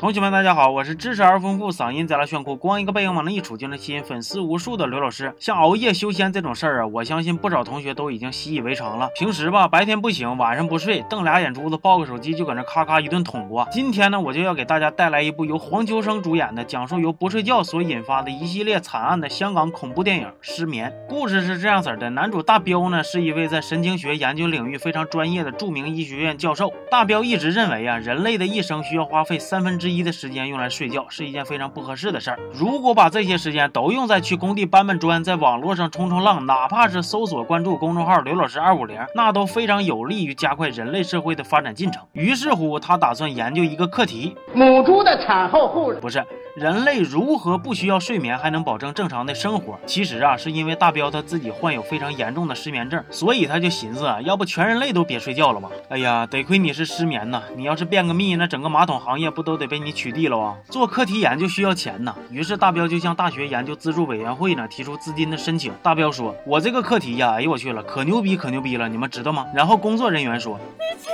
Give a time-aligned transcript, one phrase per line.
[0.00, 5.34] 同学们，大家好，我是知识而丰富、嗓音贼拉炫酷、光一个背影往那一杵就能吸引粉丝无数的刘老师。
[5.40, 9.08] 像熬夜修仙这种事儿啊，我相信不少同学都已经习以为常了。
[9.16, 13.66] 平时吧，白天不醒，晚上不睡，瞪俩眼珠子，抱个手机就搁那咔咔一顿捅过。
[13.72, 20.94] 今天呢，我就要给大家带来一部由黄秋生主演的，讲述由不睡觉所引发的一系列惨案的香港恐怖电影《失眠》。
[21.10, 26.72] 故事是这样子的：男主大彪呢，是一位在神经学研究领域非常专业的著名医学院教授。
[26.88, 32.38] 大彪一直认为啊，人类的一生需要花费三分之一的时间用来睡觉是一件非常不合适的事儿。
[32.52, 42.02] 如果把这些时间都用在去工地搬搬砖，在网络上冲冲浪，哪怕是搜索关注公众号“刘老师二五零”，那都非常有利于加快人类社会的发展进程。
[42.12, 46.24] 于是乎，他打算研究一个课题：母猪的产后护理不是。
[46.58, 49.78] 人类如何不需要睡眠还能保证正常的生活？
[49.86, 55.70] 其实啊，是因为大彪他自己患有非常严重的失眠症，所以他就寻思啊，要不全人类都别睡觉了吧？
[55.88, 60.56] 哎呀，得亏你是失眠呐，你要是便个秘，那整个马桶行业不都得被你取缔了啊？
[60.68, 65.72] 做课题研究需要钱呐，于是大彪就向大学研究资助委员会呢提出资金的申请。
[65.80, 71.08] 大彪说：“我这个课题呀，哎呦我去了，可牛逼可牛逼了，你们知道吗？”然后工作人员说：“你去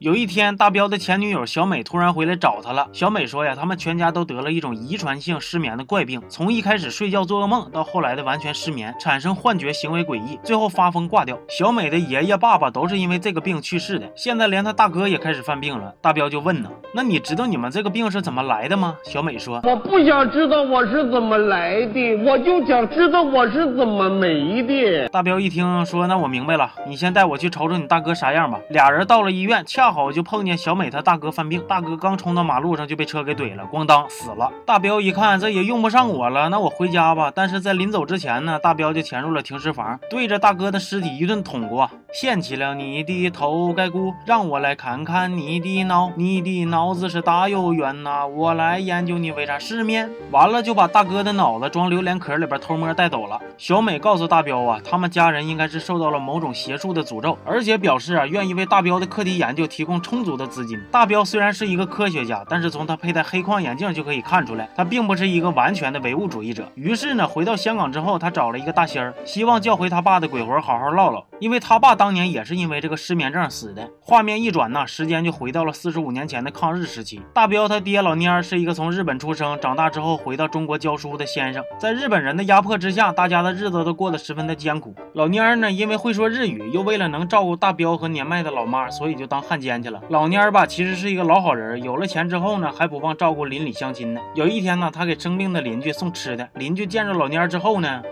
[0.00, 2.86] 有一天，大彪的前女友小美突然回来找他了。
[2.92, 11.36] 小美说呀，他们全家都得了一种遗传性失眠的怪病，从一开始睡觉做噩梦，到后来的完全失眠，产生幻觉，行为诡异，最后发疯挂掉。
[11.48, 15.92] 小美的爷爷、爸爸都是因为这个病去世的，现在连他大哥也开始犯病了。
[16.00, 18.96] 大彪就问呢，那你知道你们这个病是怎么来的吗？
[19.02, 25.08] 小美说，我不想知道我是怎么来的，我就想知道我是怎么没的。
[25.08, 28.60] 大彪一听说，那我明白了，你先带我去瞅瞅你大哥啥样吧。
[28.70, 29.88] 俩人到了医院，恰。
[29.88, 34.52] 好就碰见小美她大哥犯病，大哥刚冲到马路上就被车给怼了，咣当死了。
[34.66, 37.32] 大彪一看这也用不上我了，那我回家吧。
[37.34, 41.90] 但是在临走之前呢，大彪就潜入了停尸房，对着大哥的尸体一顿捅过。
[42.12, 50.10] 掀起了你的头盖骨，让我来看看你的脑，你的脑子是大又圆呐，我来研究你为啥失眠。
[50.30, 53.40] 完了就把大哥的脑子装榴莲壳里边偷摸带走了。
[53.56, 60.80] 小美告诉大彪啊，他们家人应该是受到了某种邪术的诅咒，而且表示啊愿意为大彪的课题研究提供充足的资金。
[60.92, 66.70] 大彪虽然是一个科学家，但是从他佩戴黑框眼镜就可以看出来，他并不是一个完全的唯物主义者。
[66.76, 71.96] 于是呢，回到香港之后，他找了一个大仙儿，希望叫回他爸的鬼魂好好唠唠，因为他爸。
[71.98, 73.90] 当年也是因为这个失眠症死的。
[74.00, 77.20] 画面一转呢，时间就回到了四十五年前的抗日时期。
[77.34, 84.94] 大彪他爹老蔫儿是一个从日本出生、长大之后回到中国教书的先生，在日本人的压迫之下，大家的日子都过得十分的艰苦。
[85.14, 90.02] 老蔫儿呢，因为会说日语，又为了能照顾大彪和年迈的老妈，所以所以就当汉奸去了。
[90.10, 94.20] 老蔫儿吧，其实是一个老好人，有了钱之后呢，还不忘照顾邻里乡亲呢。
[94.34, 98.02] 有一天呢，他给生病的邻居送吃的，邻居见着老蔫儿之后呢，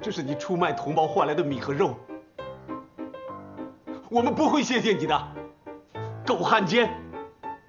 [0.00, 1.94] 这是你出卖同胞换来的米和肉。
[4.08, 5.22] 我们不会谢谢你的，
[6.24, 6.88] 狗汉奸，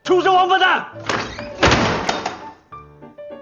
[0.06, 0.88] 畜生王八蛋！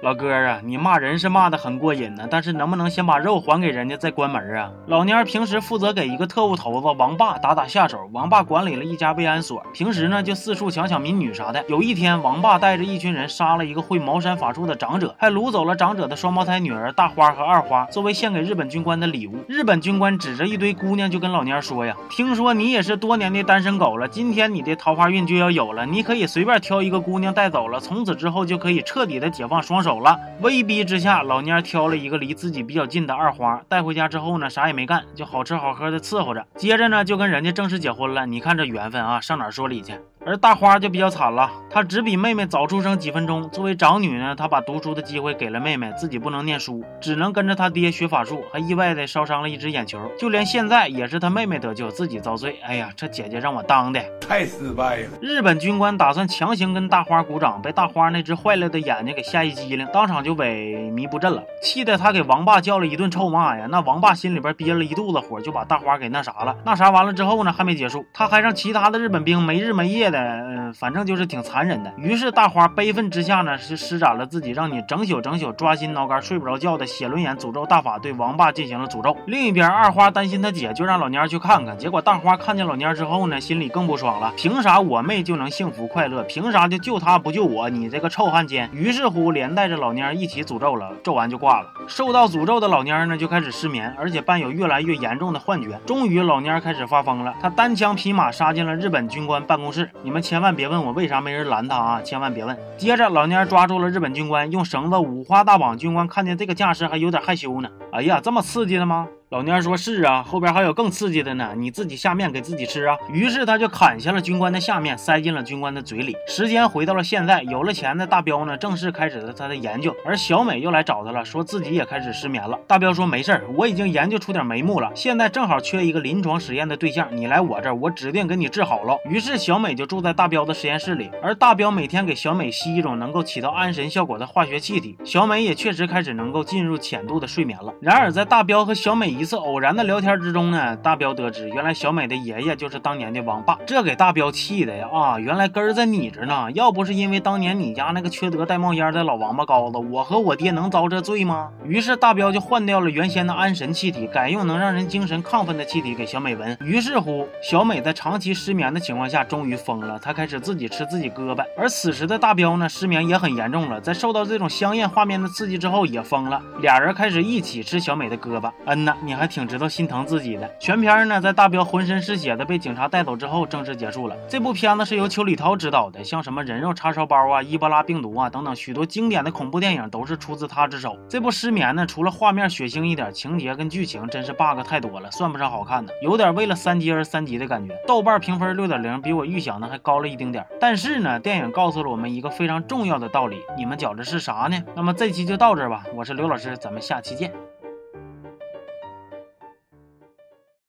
[0.02, 4.72] 老哥啊，你骂人是骂的很过瘾呢，但是能不能先把肉还给人家再关门啊？
[4.88, 11.64] 老蔫儿平时负责给一个特务头子王霸打打下手，王霸管理了一家慰安所，平时呢就四处抢抢民女啥的。
[11.68, 19.44] 有一天，王霸带着一群人杀了一个会茅山法术的长者，还掳走了长者的双胞胎女儿大花和二花，作为献给日本军官的礼物。
[19.48, 36.46] 日本军官指着一堆姑娘就跟老蔫儿说呀：“听说你也是多年的单身狗了，今天你的桃花运就要有了，你可以随便挑一个姑娘带走了，从此之后就可以彻底的解放双手。”了，威逼之下，老蔫挑了一个离自己比较近的二花带回家之后呢，啥也没干，就好吃好喝的伺候着。
[36.56, 38.26] 接着呢，就跟人家正式结婚了。
[38.26, 39.94] 你看这缘分啊，上哪说理去？
[40.26, 43.48] 而大花就比较惨了，她只比妹妹早出生几分钟。
[43.52, 50.00] 作为长女呢，她把读书的机会给了妹妹，自己不能念书，只能跟着她爹学法术，还意外的烧伤了一只眼球。
[50.18, 52.58] 就连现在也是她妹妹得救，自己遭罪。
[52.64, 55.10] 哎呀，这姐姐让我当的太失败了。
[55.22, 63.68] 日本军官打算强行跟大花鼓掌，被大花那只坏了的眼睛给吓一激灵，当场就萎靡不振了，气得他给王爸叫了一顿臭骂呀。
[63.70, 66.58] 那王爸心里边憋了一肚子火，就把大花给那啥了。
[66.66, 70.15] 那啥完了之后呢，还没结束，他还让其他的日本兵没日没夜的。
[70.18, 71.92] 嗯，反正就是挺残忍的。
[71.98, 79.16] 于是大花悲愤之下呢，是施展了自己让你整宿整宿抓心挠肝睡不着觉的写轮眼诅咒大法，对王霸进行了诅咒。
[79.28, 81.78] 另一边，二花担心他姐，就让老蔫去看看。
[81.78, 84.34] 结果大花看见老蔫之后呢，心里更不爽了。
[84.38, 86.24] 凭啥我妹就能幸福快乐？
[86.24, 87.70] 凭啥就救她不救我？
[87.70, 88.70] 你这个臭汉奸！
[88.72, 90.92] 于是乎，连带着老蔫一起诅咒了。
[91.04, 91.68] 咒完就挂了。
[91.88, 95.80] 受到诅咒的老蔫呢，就开始失眠，而且伴有越来越严重的幻觉。
[95.86, 99.90] 终于，老蔫开始发疯了，他单枪匹马杀进了日本军官办公室。
[100.06, 100.56] 你们千万。
[100.56, 102.02] 别问我为啥没人拦他啊！
[102.04, 102.56] 千万别问。
[102.78, 105.76] 接着，老蔫抓住了日本军官，用绳子五花大绑。
[105.76, 107.68] 军官看见这个架势，还有点害羞呢。
[107.92, 109.08] 哎呀，这么刺激的吗？
[109.36, 116.16] 老蔫说：“是啊，后边还有更刺激的呢，你自己下面给自己吃啊。”于是他就砍下了军官的下面，塞进了军官的嘴里。
[116.26, 122.58] 时间回到了现在，有了钱的大彪呢，正式开始了他的研究，而小美又来找他了，说自己也开始失眠了。
[122.66, 137.74] 大彪说：“没事儿，我已经研究出点眉目了，现在正好缺一个临床实验的对象，你来我这儿，我指定给你治好了。”于是小美就住在大彪的实验室里，而大彪每天给小美吸一种能够起到安神效果的化学气体，小美也确实开始能够进入浅度的睡眠了。
[137.82, 145.18] 然而在大彪和小美一一次偶然的聊天之中呢，大彪得知原来小美的爷爷就是当年的王霸，这给大彪气的呀啊！
[145.18, 151.50] 原来根儿在你这呢，要不是因为当年你家那个缺德带冒烟的老王八羔子，我和我爹能遭这罪吗？
[151.64, 156.56] 于是大彪就换掉了原先的安神气体，改用能让人精神亢奋的气体给小美闻。
[156.62, 161.44] 于是乎，小美在长期失眠的情况下，终于疯了，她开始自己吃自己胳膊。
[161.58, 168.52] 而此时的大彪呢，失眠也很严重了，在受到这种香艳画面的刺激之后，也疯了，俩人开始一起吃小美的胳膊。
[168.66, 170.50] 嗯呐，你还挺知道心疼自己的。
[170.60, 174.16] 全片呢，在大彪浑身是血的被警察带走之后，正式结束了。
[174.28, 180.98] 这部片子是由邱礼涛执导的，像什么人肉叉烧包啊、伊波拉病毒啊等等许多经典的恐怖电影都是出自他之手。
[181.08, 187.76] 这部失眠呢，除了画面血腥一点，情节跟剧情真是 bug 太多了，算不上好看的，有点为了三级而三级的感觉。
[187.88, 190.48] 豆瓣评分六点零，比我预想的还高了一丁点儿。
[190.60, 194.62] 但是呢，电影告诉了我们一个非常重要的道理，你们觉着是啥呢？
[194.76, 197.32] 那么这期就到这儿吧，我是刘老师，咱们下期见。